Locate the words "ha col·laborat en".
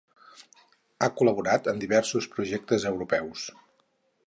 1.01-1.83